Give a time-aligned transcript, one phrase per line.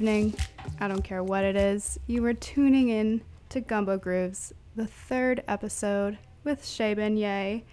[0.00, 0.34] evening.
[0.80, 2.00] I don't care what it is.
[2.06, 3.20] You are tuning in
[3.50, 7.64] to Gumbo Grooves, the third episode with Shaban Ye.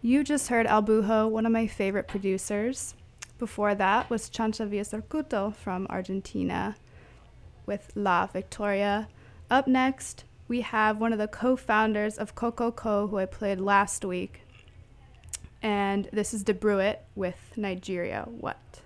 [0.00, 2.96] You just heard El Buho, one of my favorite producers.
[3.38, 6.74] Before that was Chancha Via Circuito from Argentina
[7.64, 9.06] with La Victoria.
[9.48, 13.60] Up next, we have one of the co founders of Coco Co, who I played
[13.60, 14.40] last week.
[15.62, 18.26] And this is Debruit with Nigeria.
[18.26, 18.81] What?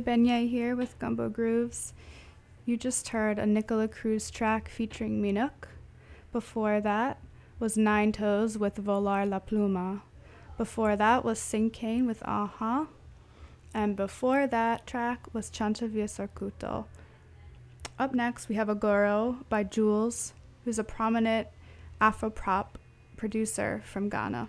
[0.00, 1.92] Beignet here with Gumbo Grooves.
[2.64, 5.68] You just heard a Nicola Cruz track featuring Minuk.
[6.32, 7.18] Before that
[7.58, 10.02] was Ninetoes with Volar la Pluma.
[10.56, 12.86] Before that was Sinkane with Aha.
[13.72, 16.86] And before that track was Chancha Via Circuito.
[17.98, 20.32] Up next, we have Agoro by Juls,
[20.64, 21.48] who's a prominent
[22.00, 22.78] Afro pop
[23.16, 24.48] producer from Ghana.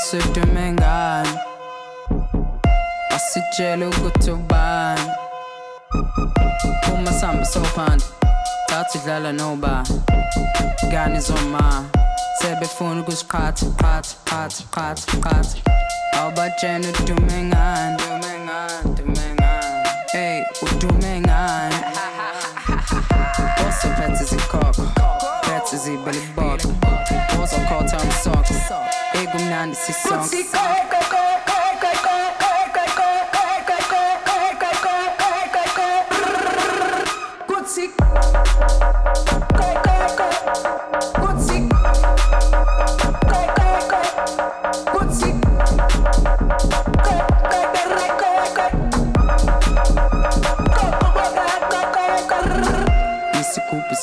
[0.00, 1.38] ngisedume ngani
[3.10, 5.10] masitshele ukuthi ubani
[6.94, 8.04] uma sambe sophanda
[8.66, 10.02] thatha idlala nobani
[10.86, 11.84] ngani zoma
[12.38, 15.58] sebefuna ukusiqhatha qhatha qhatha qhatha qhatha
[16.18, 18.09] awubatshena udume ngani
[29.60, 30.32] and the six songs.
[53.34, 53.94] Esse culpa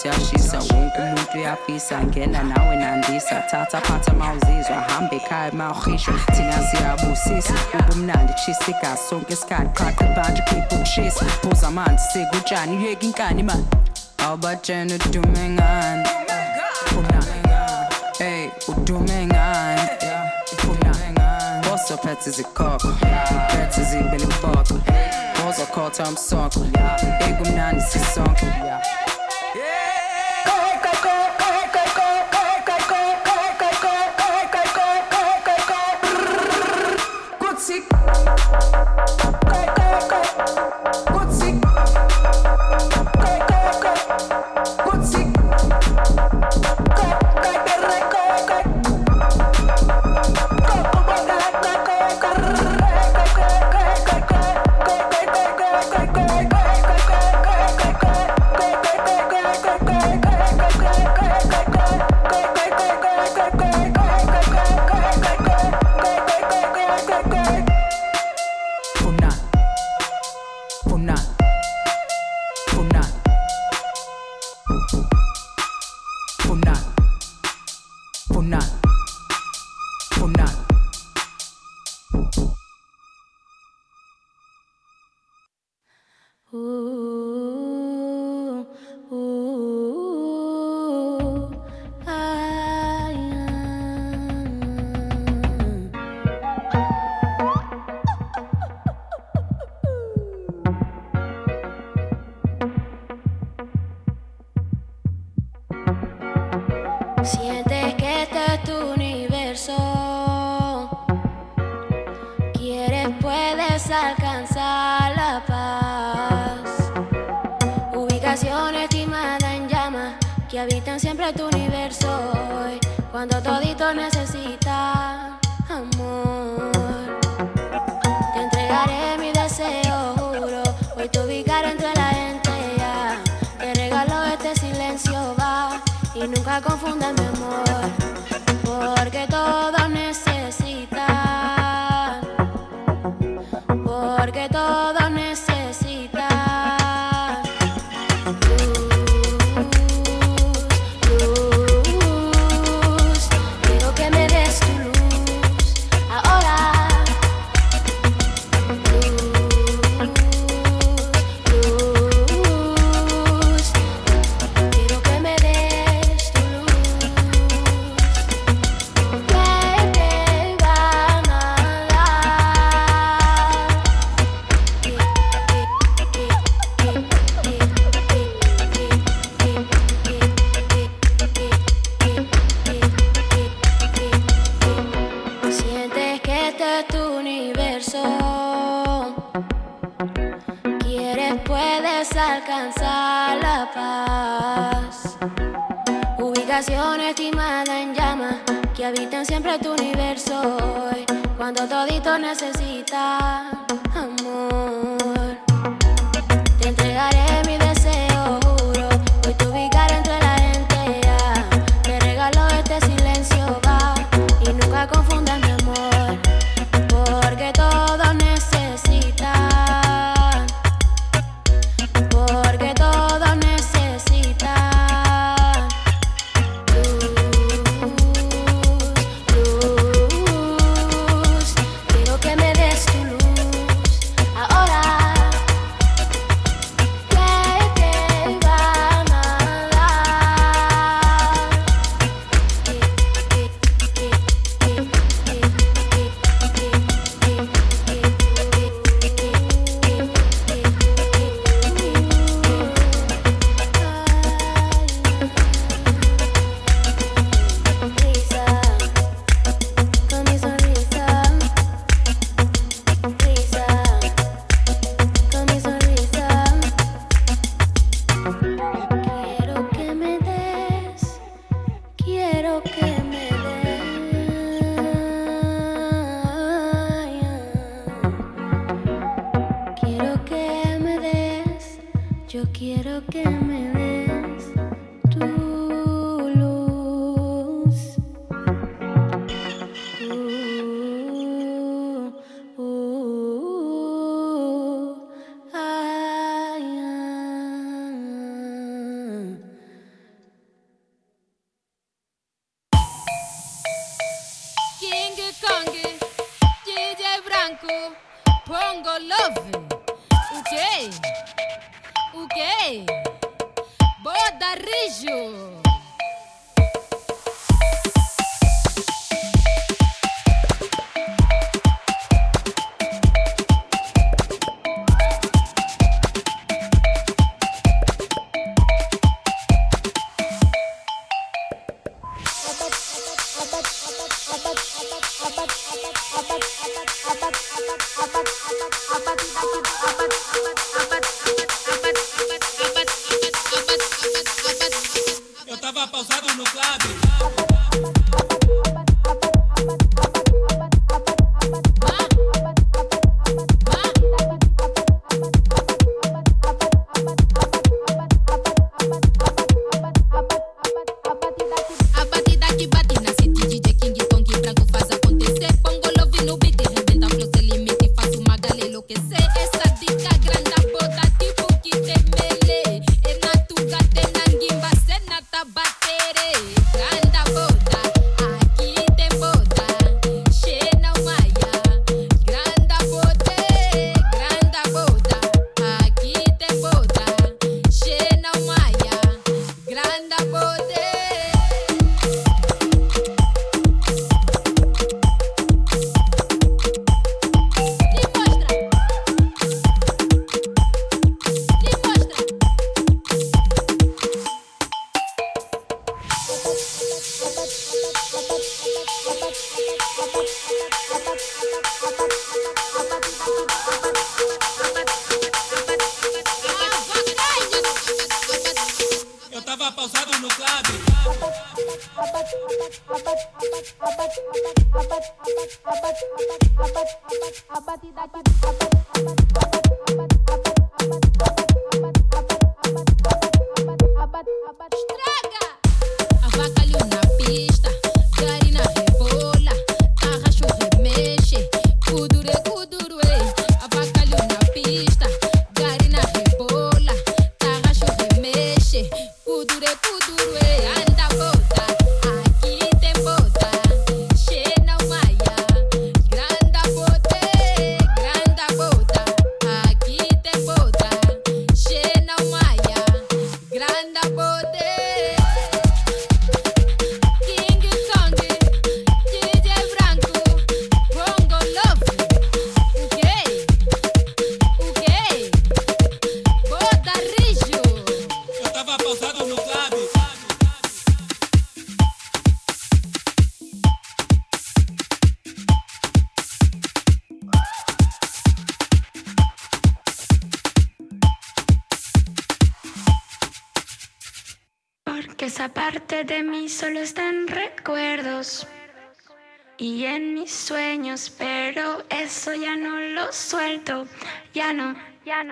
[1.66, 3.41] fisa ngena nawe nandisa.
[3.51, 9.01] Thatha phansi amawuzizwa hamba ekhaya mawuhishwa thina siyabusisa ubumnandi tshisa igazi.
[9.10, 11.26] Sonke isikhathi qhaqha ibhanje klipha ukushisa.
[11.26, 13.58] Phuza amanzi sika utshani uyeka inkani a
[14.24, 16.10] awubatshena udume ngani?
[18.20, 19.82] Ey udume ngani?
[21.74, 22.78] Osophethe a
[23.36, 24.76] iphethe izibele impoco
[25.47, 26.62] ozokhotha umsonko
[27.28, 28.45] ekumnandi sisonke.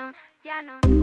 [0.06, 0.14] No.
[0.44, 0.95] ya no.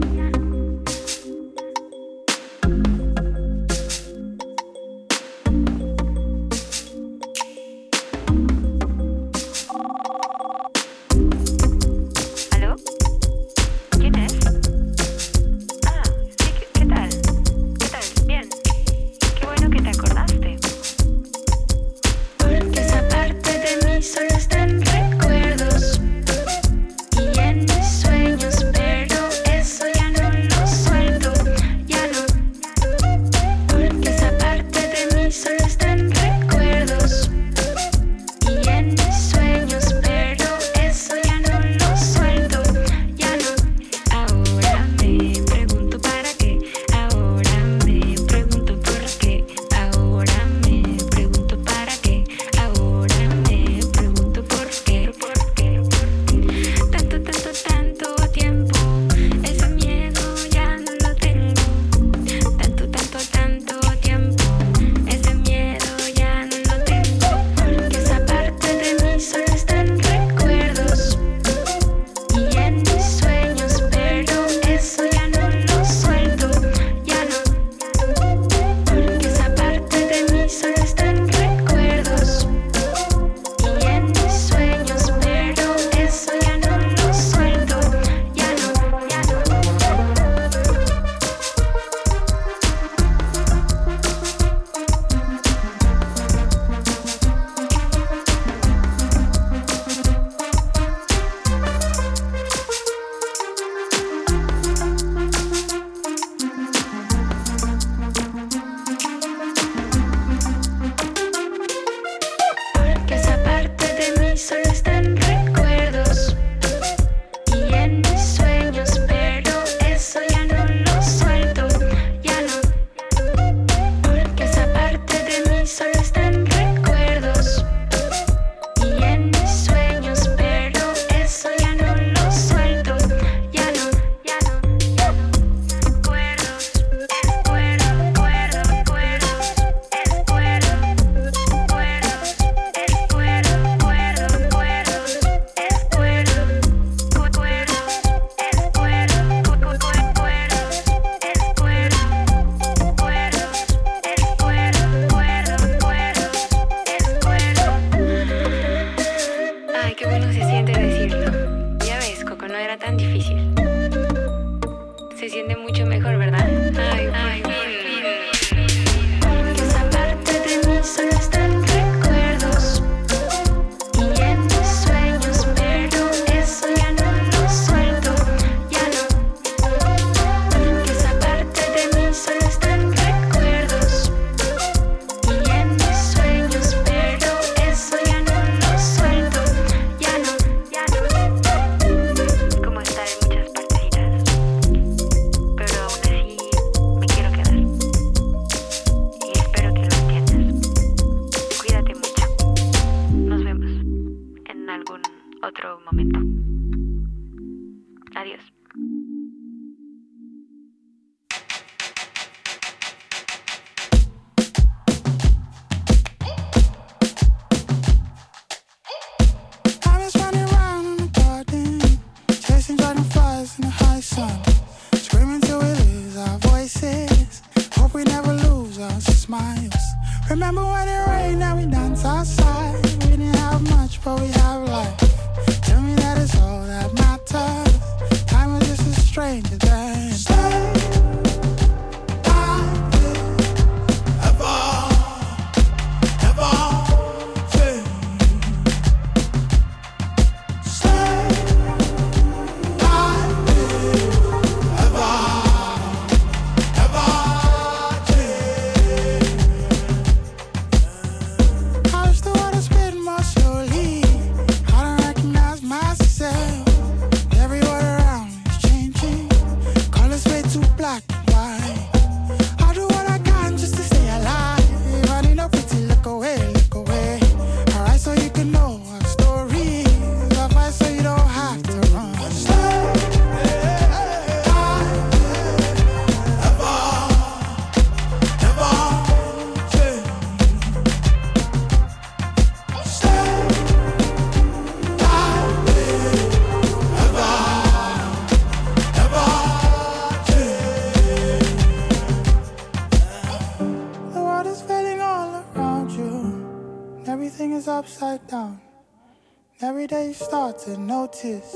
[310.13, 311.55] Start to notice.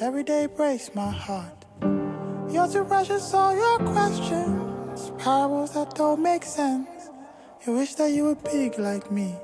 [0.00, 1.64] Every day breaks my heart.
[2.48, 5.10] You're too precious, all your questions.
[5.18, 7.10] Parables that don't make sense.
[7.66, 9.34] You wish that you were big like me.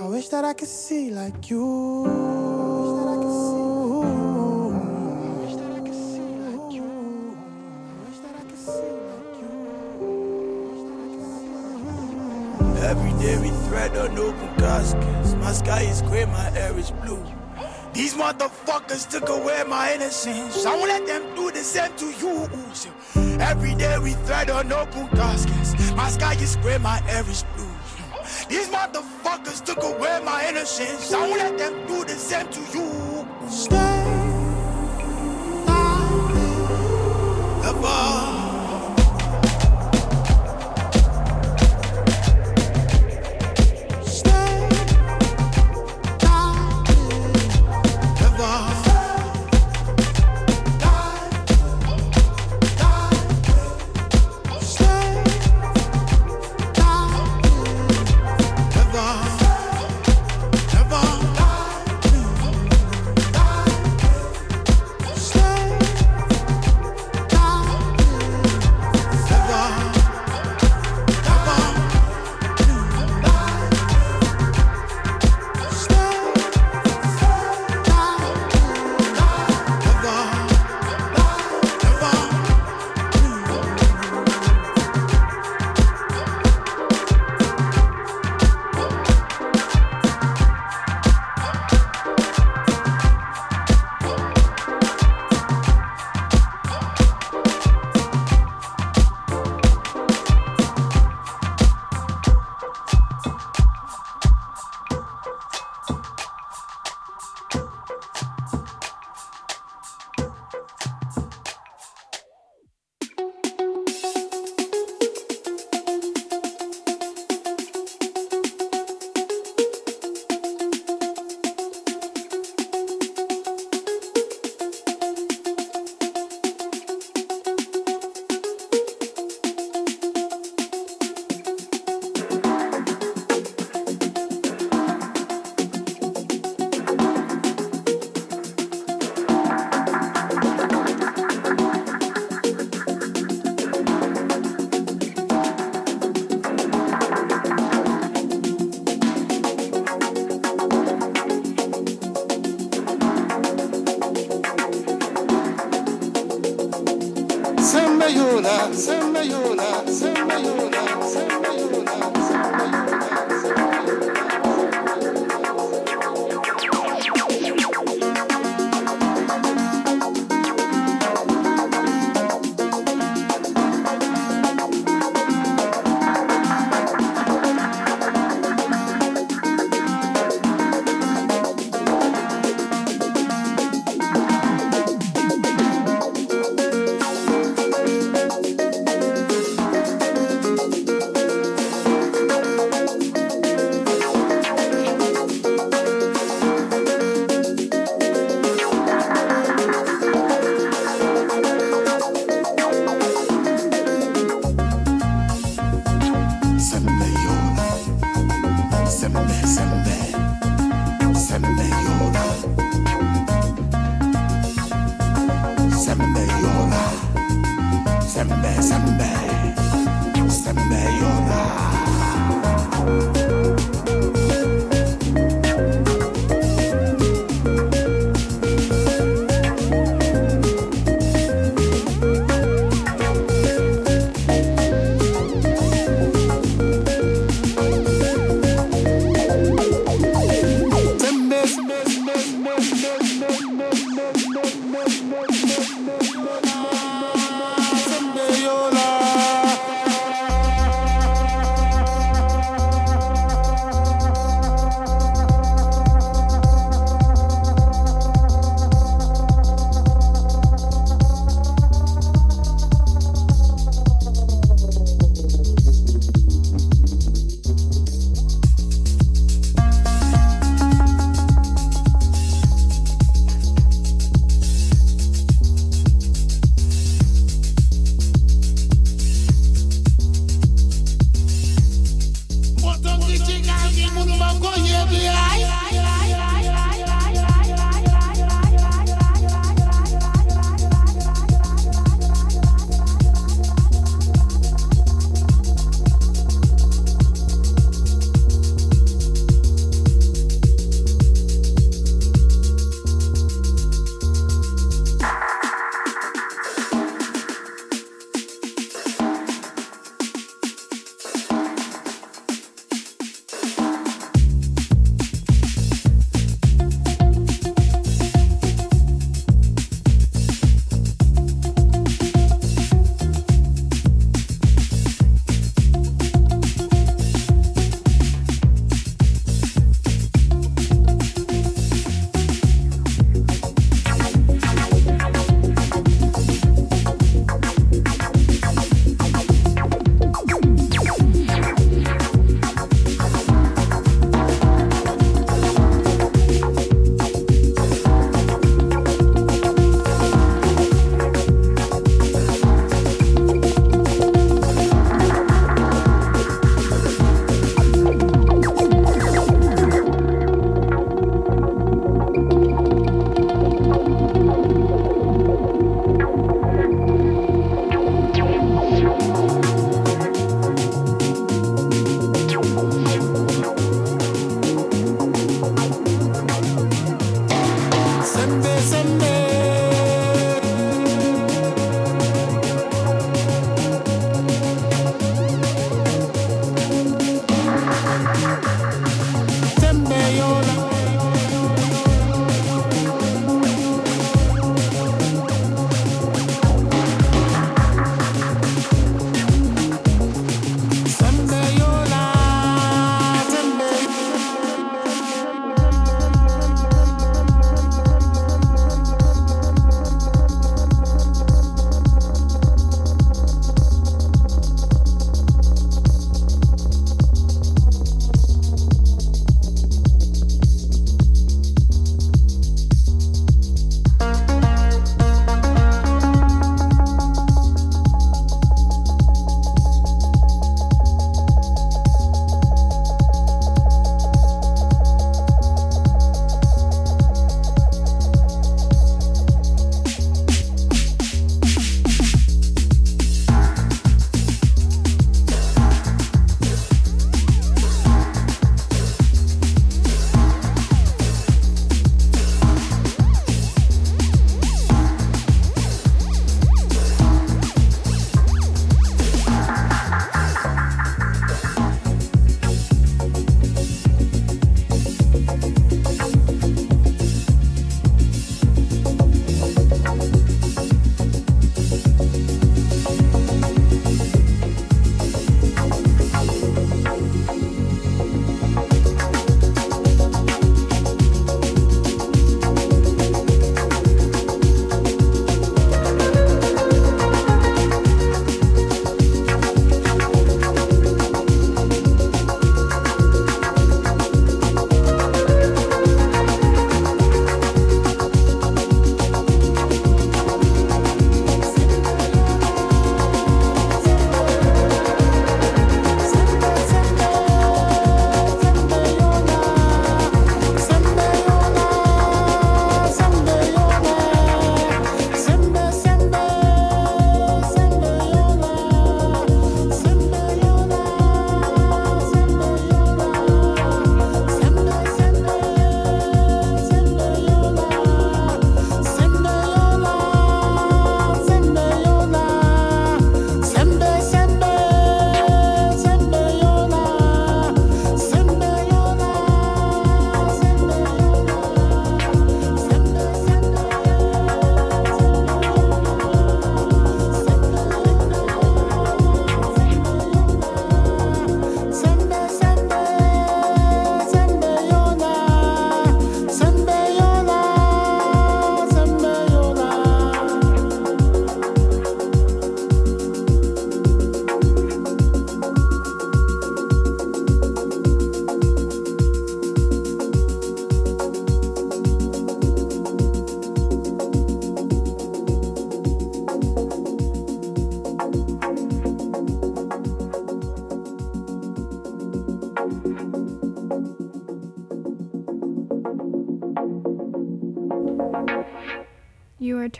[0.00, 2.06] I wish that I could see like you.
[12.80, 15.34] Every day we thread unopened caskets.
[15.34, 17.24] My sky is gray, my air is blue.
[18.00, 20.64] These motherfuckers took away my innocence.
[20.64, 22.48] I won't let them do the same to you.
[23.38, 25.92] Every day we thread unopened caskets.
[25.92, 27.68] My sky is gray, my air is blue.
[28.48, 31.12] These motherfuckers took away my innocence.
[31.12, 33.28] I won't let them do the same to you.
[33.50, 33.76] Stay
[37.68, 38.29] Ever.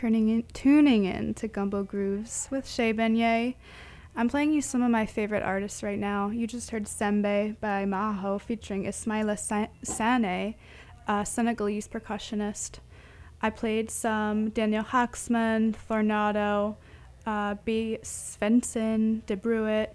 [0.01, 3.53] Turning in, tuning in to Gumbo Grooves with Shay Benyei.
[4.15, 6.31] I'm playing you some of my favorite artists right now.
[6.31, 9.37] You just heard Sembe by Maho featuring Ismaila
[9.83, 10.55] Sane,
[11.07, 12.79] a Senegalese percussionist.
[13.43, 16.77] I played some Daniel Haaksman, Thornato,
[17.27, 19.87] uh, Be Svendsen, De.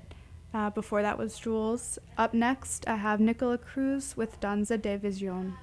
[0.54, 1.98] Uh, before that was Juls.
[2.16, 5.54] Up next, I have Nicola Cruz with Danza de Vision.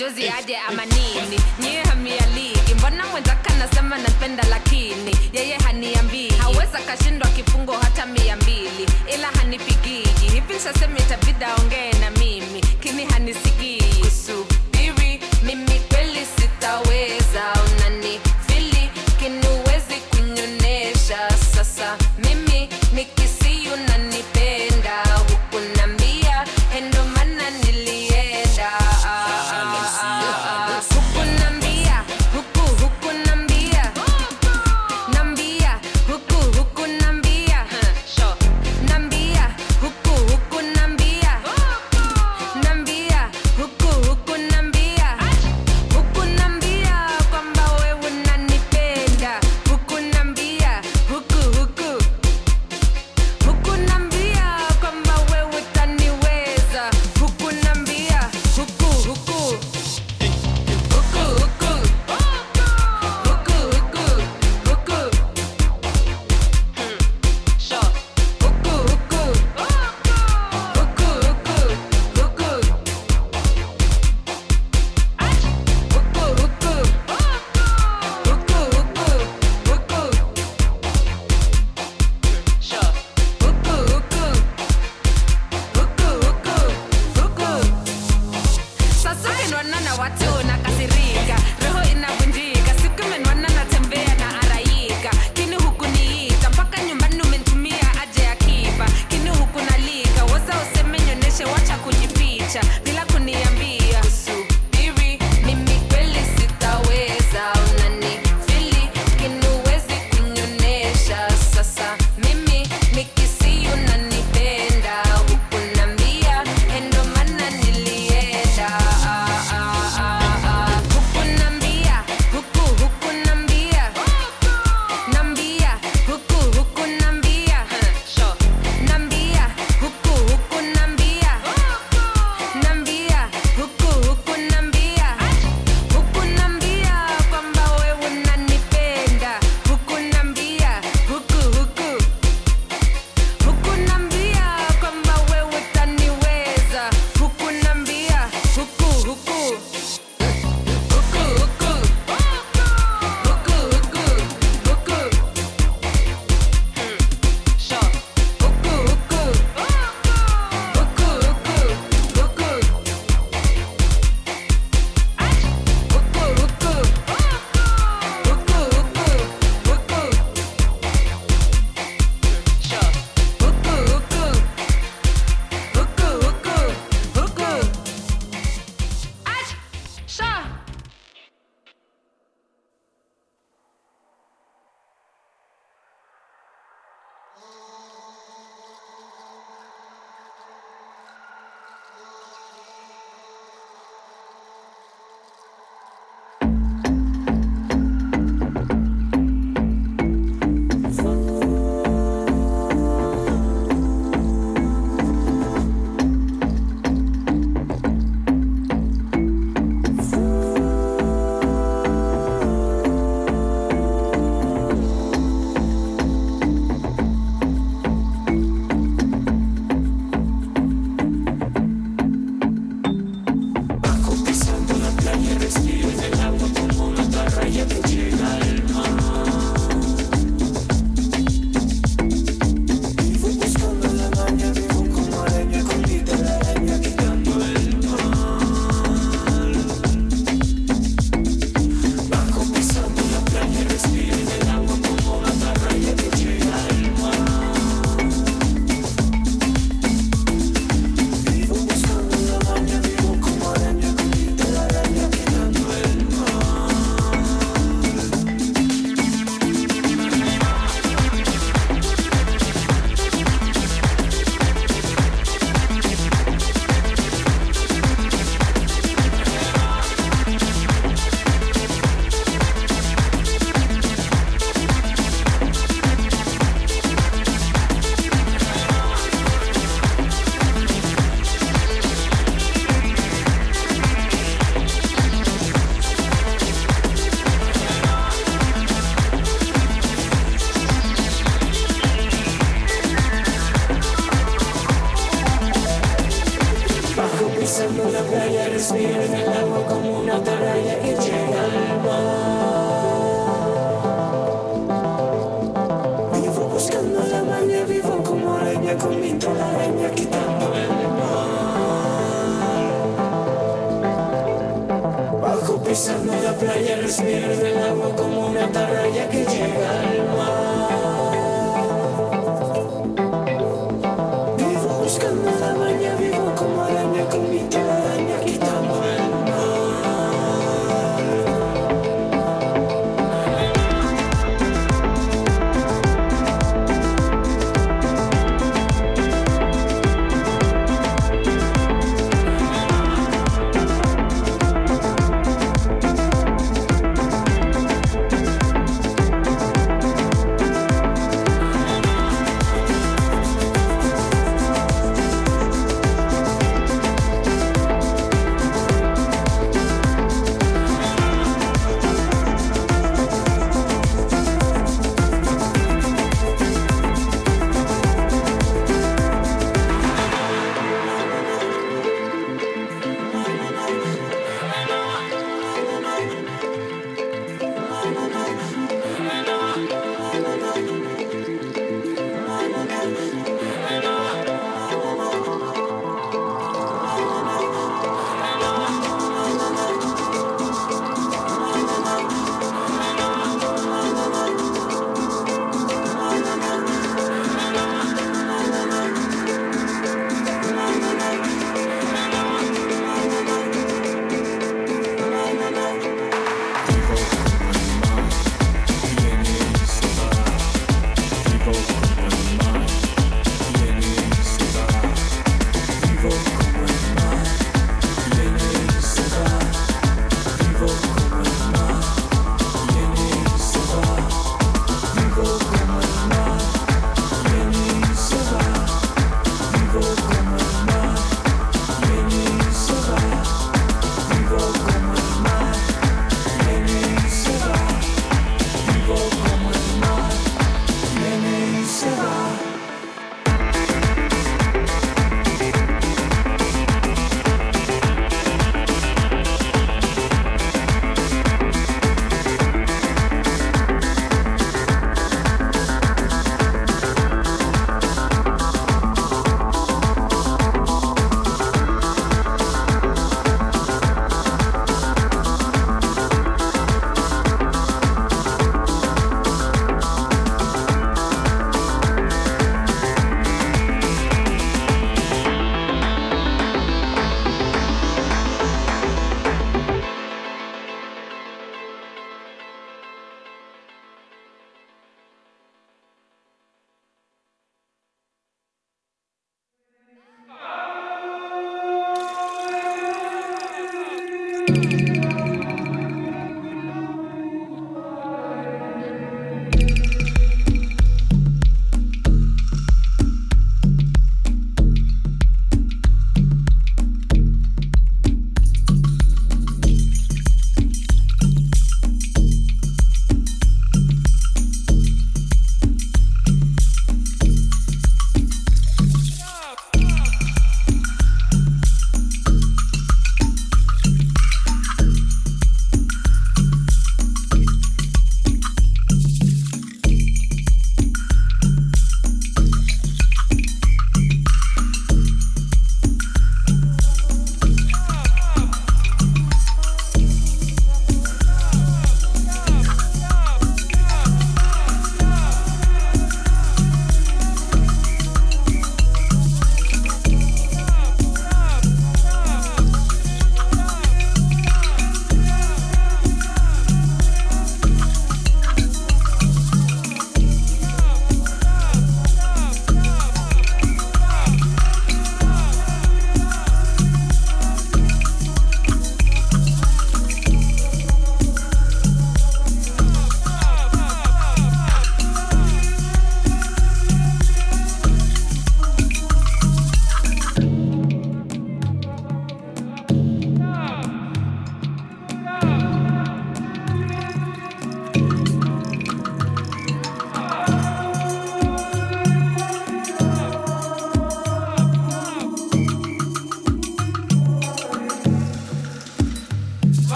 [0.00, 5.16] Majozi aje ama nini nyie hamialiki mbona mwenzaka nasema napenda lakini?
[5.32, 6.28] Yeye haniambii.
[6.30, 10.26] Haweza kashindwa kifungo hata mia mbili ila hanipigiji.
[10.32, 10.98] Hivi sasema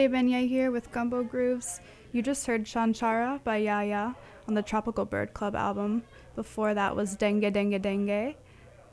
[0.00, 1.78] Shea Benyai here with Gumbo Grooves.
[2.10, 4.16] You just heard Shanchara by Yaya
[4.48, 6.04] on the Tropical Bird Club album.
[6.34, 8.34] Before that was Dengue Dengue Dengue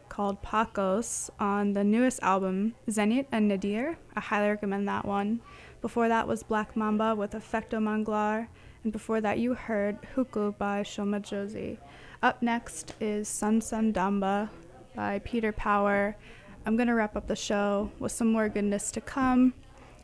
[0.10, 3.98] called Pacos on the newest album, Zenit and Nadir.
[4.18, 5.40] I highly recommend that one.
[5.80, 8.50] Before that was Black Mamba with Effecto Manglar.
[8.84, 11.80] And before that, you heard Huku by Shoma Josie.
[12.22, 14.50] Up next is Sun Sun Damba
[14.94, 16.18] by Peter Power.
[16.66, 19.54] I'm going to wrap up the show with some more goodness to come.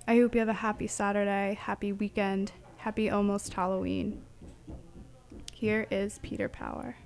[0.06, 4.22] I hope you have a happy Saturday, happy weekend, happy almost Halloween.
[5.54, 6.98] Here is Peter Power.